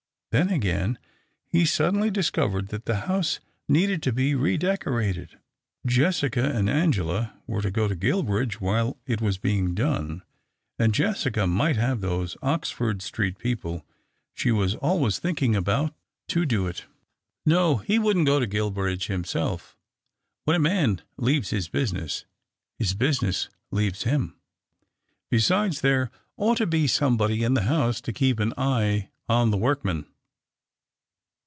Then, 0.31 0.49
again, 0.49 0.97
he 1.45 1.65
suddenly 1.65 2.09
discovered 2.09 2.69
that 2.69 2.85
the 2.85 3.01
house 3.01 3.41
needed 3.67 4.01
to 4.03 4.13
be 4.13 4.33
re 4.33 4.55
decorated. 4.57 5.37
Jessica 5.85 6.49
and 6.55 6.69
Angela 6.69 7.33
were 7.47 7.61
to 7.61 7.69
go 7.69 7.85
to 7.89 7.97
Guilbridge 7.97 8.61
while 8.61 8.95
it 9.05 9.19
was 9.19 9.37
being 9.37 9.75
done, 9.75 10.23
and 10.79 10.93
Jessica 10.93 11.45
might 11.47 11.75
have 11.75 11.99
those 11.99 12.37
Oxford 12.41 13.01
Street 13.01 13.39
people 13.39 13.85
she 14.33 14.53
was 14.53 14.73
always 14.75 15.19
thinking 15.19 15.51
186 15.53 15.65
THE 15.65 15.73
OCTAVE 16.39 16.45
OF 16.53 16.59
CLAUDIUS. 16.59 16.79
about 16.79 16.85
to 16.85 16.85
do 16.85 16.85
it. 16.85 16.85
No, 17.45 17.83
lie 17.89 17.97
wouldn't 18.01 18.25
go 18.25 18.39
to 18.39 18.47
Guil 18.47 18.73
bridge 18.73 19.07
himself. 19.07 19.75
When 20.45 20.55
a 20.55 20.59
man 20.59 21.01
leaves 21.17 21.49
his 21.49 21.67
business, 21.67 22.23
his 22.79 22.93
business 22.93 23.49
leaves 23.69 24.03
him. 24.03 24.37
Besides, 25.29 25.81
there 25.81 26.09
ought 26.37 26.55
to 26.59 26.65
be 26.65 26.87
somebody 26.87 27.43
in 27.43 27.53
the 27.53 27.63
house 27.63 27.99
to 27.99 28.13
keep 28.13 28.39
an 28.39 28.53
eye 28.57 29.09
on 29.27 29.51
the 29.51 29.57
workmen. 29.57 30.05